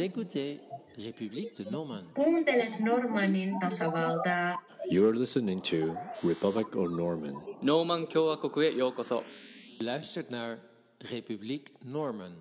[0.00, 0.60] écoutez
[0.96, 2.06] République de Normandie.
[2.14, 4.56] Kuuntelet Normannin tasavaltaa.
[4.90, 7.34] You are listening to Republic of Norman.
[7.62, 9.22] ノーマン共和国へようこそ
[9.80, 10.58] Luistert naar
[11.00, 12.32] République Norman.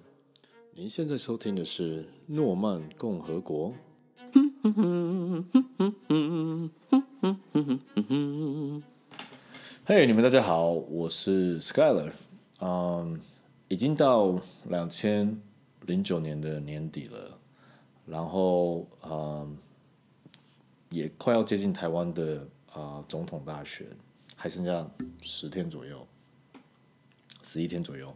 [0.73, 3.73] 您现在收听的是诺曼共和国。
[9.85, 12.11] 嘿，你们大家好，我是 Skyler。
[12.61, 13.19] 嗯，
[13.67, 14.39] 已经到
[14.69, 15.41] 两千
[15.85, 17.37] 零九年的年底了，
[18.10, 19.56] 然后嗯，
[20.90, 22.38] 也快要接近台湾的
[22.72, 23.86] 啊、呃、总统大选，
[24.34, 24.84] 还剩下
[25.20, 26.04] 十天左右，
[27.44, 28.12] 十一天左右。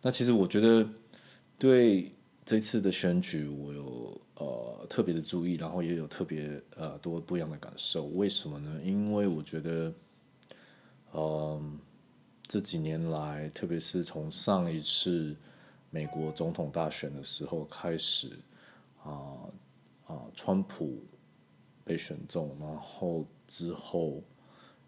[0.00, 0.88] 那其实我觉得
[1.58, 2.10] 对
[2.44, 8.04] 这次的选举，我有呃特别的注意，然后也有特别呃多不一样的感受。
[8.04, 8.80] 为什么呢？
[8.84, 9.92] 因为我觉得，
[11.12, 11.62] 嗯、呃，
[12.46, 15.34] 这几年来，特别是从上一次
[15.90, 18.30] 美国总统大选的时候开始，
[19.04, 19.46] 啊、
[20.06, 20.98] 啊、川普
[21.84, 24.22] 被选中，然后之后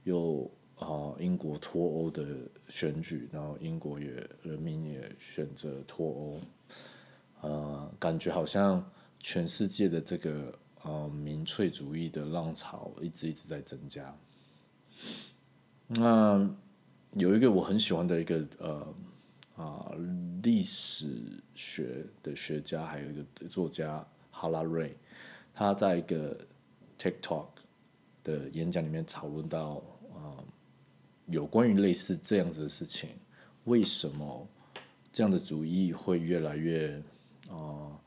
[0.05, 2.27] 又啊、英国脱欧的
[2.69, 4.07] 选举，然后英国也
[4.43, 6.41] 人民也选择脱欧，
[7.41, 8.85] 呃，感觉好像
[9.19, 14.15] 全世界的这个呃民粹主义的浪潮一直一直在增加。
[15.89, 16.47] 那
[17.13, 18.95] 有一个我很喜欢的一个呃
[20.47, 21.09] 历史
[21.57, 24.97] 学的学家，还有一个作家哈拉瑞，
[25.53, 26.39] 他在一个
[26.97, 27.49] TikTok
[28.23, 29.83] 的演讲里面讨论到
[30.15, 30.45] 啊、呃、
[31.27, 33.11] 有关于类似这样子的事情，
[33.65, 34.47] 为什么
[35.11, 36.97] 这样的主义会越来越
[37.49, 38.01] 啊、呃、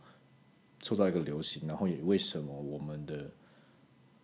[0.82, 3.16] 受到一个流行，然后也为什么我们的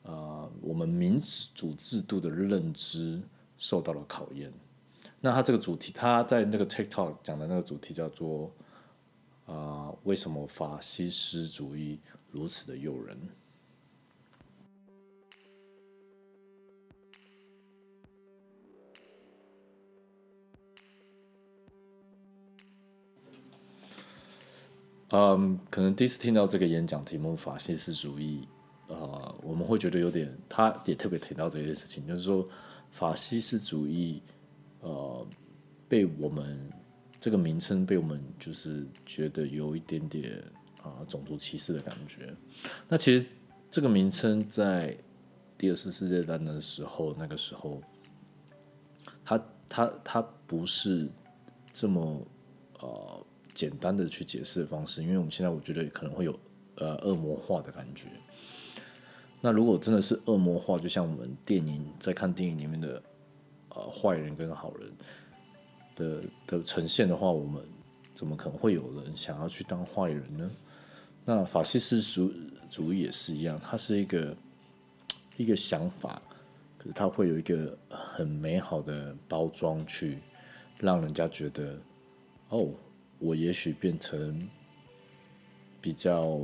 [0.03, 1.19] 啊、呃、我们民
[1.53, 3.21] 主制度的认知。
[3.57, 4.51] 受到了考验。
[5.25, 8.53] 那他这个主题，他在那个 TikTok 讲的那个主题叫做
[9.47, 13.17] “啊、为什么法西斯主义如此的诱人？”
[25.09, 28.47] 嗯，可能第一次听到这个演讲题目“法西斯主义”，
[28.89, 32.47] 呃，我们会觉得有点，他也特别提到这件事情，就是说。
[32.91, 34.23] 法西斯主义，
[35.87, 36.59] 被我们
[37.19, 40.43] 这个名称被我们就是觉得有一点点
[40.81, 42.33] 啊、种族歧视的感觉。
[42.87, 43.25] 那其实
[43.69, 44.95] 这个名称在
[45.57, 47.81] 第二次世界大战的时候，那个时候，
[49.23, 51.09] 它它它不是
[51.73, 52.21] 这么
[52.79, 56.39] 呃简单的去解释的方式，因为我们现在我觉得可能会有
[56.75, 58.07] 呃恶魔化的感觉。
[59.41, 63.01] 那如果真的是恶魔化，就像我们电影在看电影里面的，
[63.69, 64.91] 呃，坏人跟好人
[65.95, 67.63] 的的呈现的话，我们
[68.13, 70.51] 怎么可能会有人想要去当坏人呢？
[71.23, 72.31] 那法西斯主
[72.69, 74.35] 主义也是一样，它是一个
[75.37, 76.21] 一个想法，
[76.77, 80.19] 可是它会有一个很美好的包装，去
[80.79, 81.79] 让人家觉得，
[82.49, 82.69] 哦，
[83.19, 84.47] 我也许变成
[85.81, 86.39] 比较。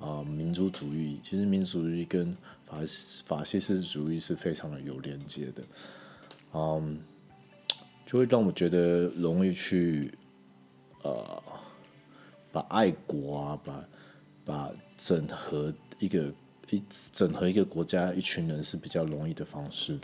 [0.00, 2.76] 啊，民族主义其实民族主义跟法
[3.24, 5.62] 法西斯主义是非常的有连接的，
[6.52, 7.00] 嗯，
[8.04, 10.12] 就会让我觉得容易去
[11.02, 11.42] 呃，
[12.52, 13.84] 把爱国啊，把
[14.44, 16.32] 把整合一个
[16.70, 16.82] 一
[17.12, 19.98] 整合一个国家一群人是比较容易的方式。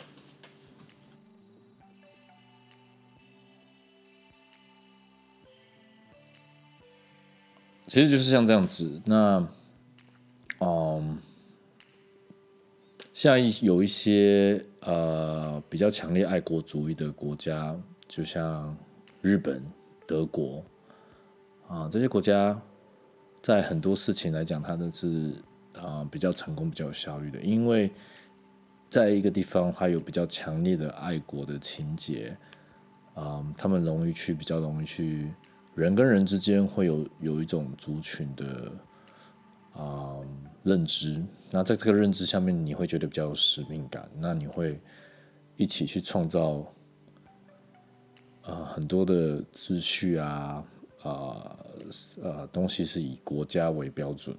[7.86, 9.48] 其实就是像这样子，那。
[10.62, 11.18] 嗯，
[13.14, 17.76] 像有一些呃比较强烈爱国主义的国家，
[18.08, 18.76] 就像
[19.20, 19.62] 日本、
[20.06, 20.64] 德国
[21.68, 22.60] 啊，这些国家
[23.42, 25.34] 在很多事情来讲，它都是
[25.74, 27.90] 啊比较成功、比较有效率的，因为
[28.88, 32.36] 在一个地方，它有比较强烈的爱国的情节
[33.14, 35.32] 啊，他们容易去比较容易去
[35.74, 38.72] 人跟人之间会有有一种族群的。
[39.80, 40.26] 啊、嗯，
[40.62, 41.22] 认知。
[41.50, 44.08] 那在这个认知下面，你会觉得比较有使命感。
[44.18, 44.78] 那你会
[45.56, 46.58] 一起去创造
[48.42, 50.62] 啊、呃，很多的秩序啊，
[51.02, 51.56] 啊、
[52.22, 54.36] 呃，东西是以国家为标准。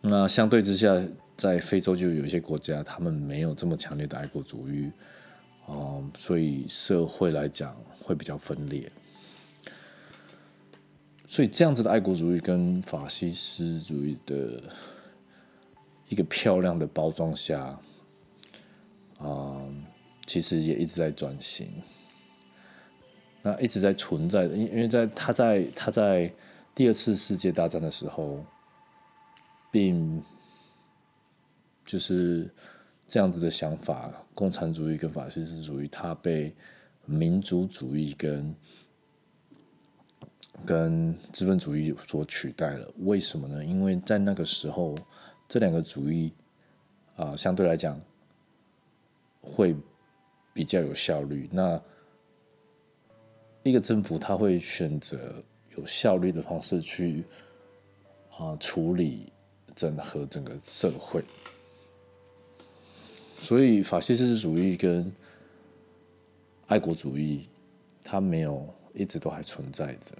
[0.00, 1.00] 那相对之下，
[1.36, 4.90] 在非洲就有一些国家，他们没有这么强烈的爱国主义，
[5.66, 8.90] 啊、所以社会来讲会比较分裂。
[11.32, 14.62] 所以这样子的爱国主义跟法西斯主义的
[16.10, 17.80] 一个漂亮的包装下，
[19.16, 19.64] 啊、
[20.26, 21.70] 其实也一直在转型，
[23.40, 26.30] 那一直在存在的，因因为在他在他在
[26.74, 28.44] 第二次世界大战的时候，
[29.70, 30.22] 并
[31.86, 32.46] 就是
[33.08, 36.54] 这样子的想法，共产主义跟法西斯主义，它被
[37.06, 38.54] 民族主义跟
[40.66, 42.88] 跟资本主义所取代了。
[43.00, 43.64] 为什么呢？
[43.64, 44.96] 因为在那个时候，
[45.48, 46.32] 这两个主义
[47.16, 48.00] 啊、相对来讲
[49.40, 49.76] 会
[50.54, 51.48] 比较有效率。
[51.52, 51.80] 那
[53.62, 55.34] 一个政府，他会选择
[55.76, 57.24] 有效率的方式去
[58.38, 59.32] 啊、处理
[59.74, 61.24] 整合整个社会。
[63.38, 65.12] 所以，法西斯主义跟
[66.68, 67.48] 爱国主义，
[68.04, 70.12] 它没有一直都还存在着。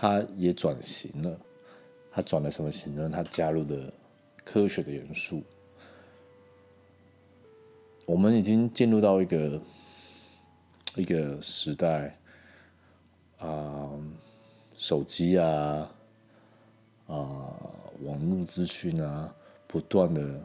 [0.00, 1.40] 它也转型了，
[2.12, 3.10] 它转了什么型呢？
[3.12, 3.92] 它加入了
[4.44, 5.42] 科学的元素。
[8.06, 9.60] 我们已经进入到一个
[10.94, 12.16] 一个时代，
[13.38, 13.90] 啊、
[14.76, 15.90] 手机啊，
[17.08, 17.58] 啊、
[18.02, 19.34] 网络资讯啊，
[19.66, 20.40] 不断的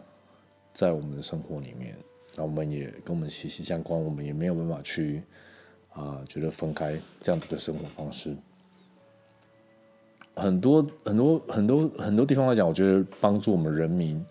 [0.73, 1.95] 在我们的生活里面，
[2.35, 5.21] 那我们也跟我们息息相关，我们也没有办法去
[5.93, 8.35] 啊、觉得分开这样子的生活方式。
[10.35, 14.25] 很多很多很多很多地方来讲，我觉得帮助我们人民，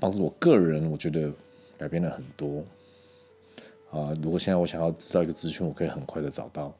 [0.00, 1.32] 帮助我个人，我觉得
[1.78, 2.64] 改变了很多。
[3.90, 6.74] 啊、如果现在我想要知道一个资讯，我可以很快的找到。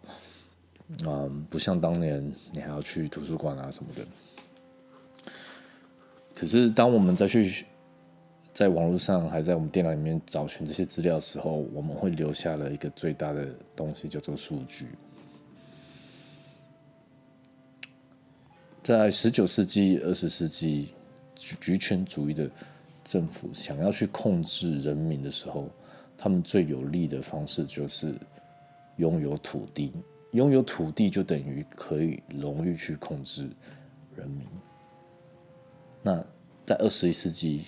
[0.88, 4.04] 嗯、呃，不像当年你还要去图书馆啊什么的。
[6.34, 7.64] 可是当我们再去
[8.52, 13.46] 在网络上，还在我们电脑里面找寻这些资料的时候，我们会留下了一个最大的
[13.76, 14.88] 东西，叫做数据。
[18.84, 20.90] 在十九世纪、二十世纪，
[21.34, 22.50] 集权主义的
[23.02, 25.70] 政府想要去控制人民的时候，
[26.18, 28.14] 他们最有利的方式就是
[28.96, 29.90] 拥有土地。
[30.32, 33.48] 拥有土地就等于可以容易去控制
[34.14, 34.46] 人民。
[36.02, 36.22] 那
[36.66, 37.64] 在二十一世纪，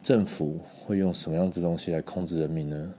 [0.00, 2.94] 政府会用什么样子的东西来控制人民呢？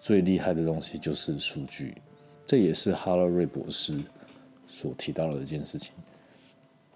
[0.00, 1.96] 最厉害的东西就是数据，
[2.44, 3.98] 这也是哈拉瑞博士。
[4.72, 5.92] 所提到的一件事情，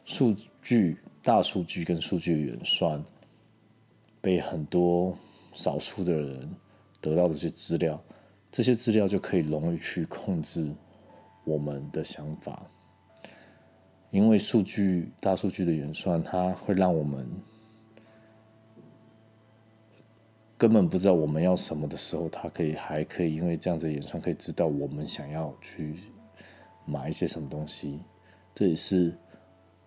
[0.05, 0.33] 数
[0.63, 3.05] 据、大数据跟数据演算，
[4.21, 5.15] 被很多
[5.53, 6.49] 少数的人
[7.01, 8.01] 得到这些资料，
[8.51, 10.73] 这些资料就可以容易去控制
[11.45, 12.65] 我们的想法，
[14.11, 17.29] 因为数据、大数据的演算，它会让我们
[20.57, 25.97] 根本不知道我们要什么的时候，它可以还可以因为这样子演算，可以知道我们想要去。
[26.85, 28.01] 买一些什么东西，
[28.55, 29.17] 这也是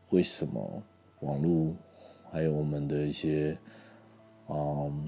[0.09, 0.83] 为什么
[1.19, 1.75] 网络
[2.31, 3.57] 还有我们的一些
[4.47, 5.07] 嗯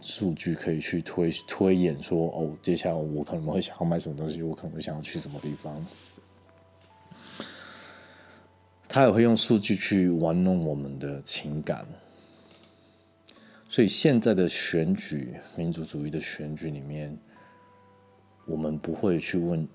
[0.00, 5.84] 数据可以去推推演说哦，接下来我可能会想要买什么东西，我可能会想要去什么地方。
[8.88, 11.86] 他也会用数据去玩弄我们的情感，
[13.68, 17.16] 所以现在的选举，民族主义的选举里面，
[18.46, 19.66] 我们不会去问。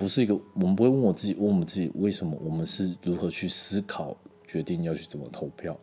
[0.00, 4.16] 不是一个，我们不会问我自己，问我们自己为什么，我们是如何去思考，
[4.48, 5.78] 决定要去怎么投票。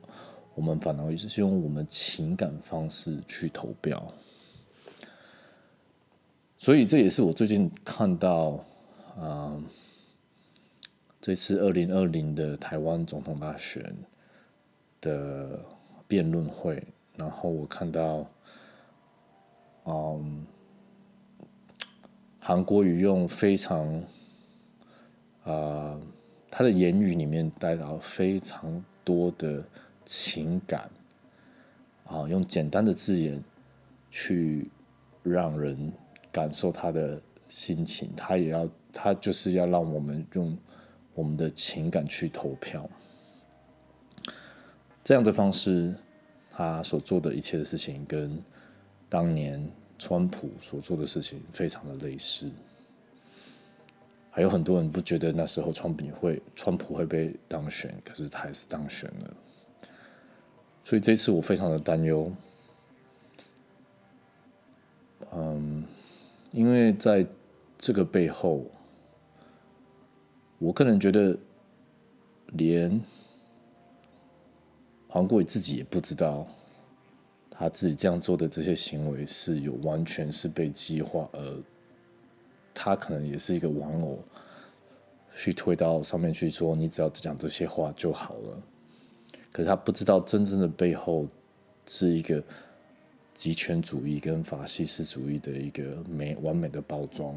[0.55, 4.11] 我们反而是用我们情感方式去投票。
[6.57, 8.65] 所以这也是我最近看到，
[9.19, 9.55] 啊、
[11.21, 13.95] 这次二零二零的台湾总统大选
[14.99, 15.63] 的
[16.07, 16.83] 辩论会，
[17.15, 18.27] 然后我看到，
[19.85, 20.43] 嗯、
[22.47, 24.01] 韩国瑜用非常，
[25.43, 25.99] 啊、
[26.49, 29.61] 他的言语里面带到非常多的
[30.05, 30.89] 情感，
[32.05, 33.43] 啊，用简单的字眼
[34.09, 34.71] 去
[35.23, 35.91] 让人
[36.31, 40.57] 感受他的心情，他也要，他就是要让我们用
[41.15, 42.89] 我们的情感去投票，
[45.03, 45.93] 这样的方式，
[46.49, 48.41] 他所做的一切的事情跟
[49.09, 49.69] 当年。
[49.97, 52.49] 川普所做的事情非常的类似，
[54.29, 59.33] 还有很多人不觉得那时候川普会川普会被当选，可是他还是当选了。
[60.83, 62.31] 所以这次我非常的担忧，
[65.33, 65.83] 嗯，
[66.51, 67.25] 因为在
[67.77, 68.65] 这个背后，
[70.59, 71.37] 我个人觉得
[72.47, 73.01] 连
[75.07, 76.47] 黄国伟自己也不知道。
[77.59, 81.63] 他自己这样做的这些行为是有完全是被激化，而
[82.73, 84.19] 他可能也是一个玩偶，
[85.35, 88.61] 去推到上面去说，你只要讲这些话就好了。
[89.51, 91.25] 可是他不知道真正的背后
[91.87, 92.43] 是一个
[93.33, 97.35] 极权主义跟法西斯主义的一个美完美的包装。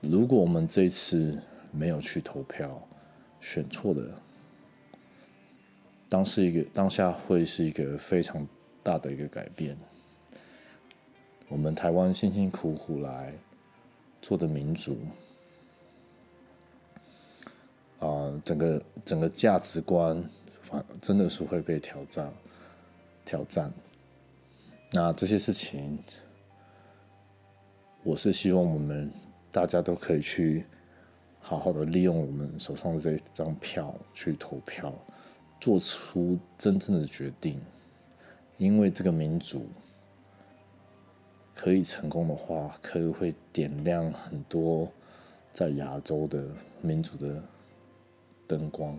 [0.00, 1.36] 如果我们这次
[1.72, 2.80] 没有去投票，
[3.40, 4.22] 选错了，
[6.08, 8.46] 当是一个当下会是一个非常
[8.82, 9.76] 大的一个改变。
[11.48, 13.32] 我们台湾辛辛苦苦来
[14.20, 14.98] 做的民主，
[18.00, 20.22] 啊、整个整个价值观，
[20.62, 22.32] 反真的是会被挑战
[23.24, 23.72] 挑战。
[24.90, 25.98] 那这些事情，
[28.02, 29.10] 我是希望我们
[29.52, 30.64] 大家都可以去
[31.40, 34.94] 好好的利用我们手上的这张票去投票，
[35.60, 37.60] 做出真正的决定。
[38.56, 39.66] 因为这个民主
[41.54, 44.90] 可以成功的话，可以会点亮很多
[45.52, 46.48] 在亚洲的
[46.80, 47.42] 民主的
[48.46, 48.98] 灯光。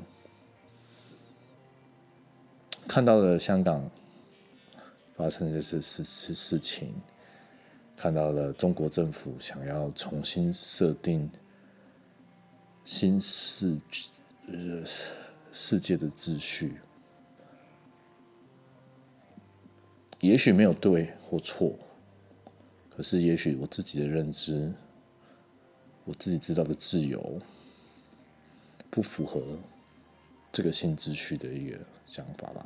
[2.88, 3.89] 看到了香港。
[5.16, 6.94] 发生的是事事事情，
[7.98, 11.30] 看到了中国政府想要重新设定
[12.86, 13.78] 新世
[15.62, 16.80] 世界的秩序，
[20.22, 21.78] 也许没有对或错，
[22.89, 24.74] 可是也许我自己的认知，
[26.06, 27.42] 我自己知道的自由，
[28.89, 29.60] 不符合
[30.50, 32.66] 这个新秩序的一个想法吧。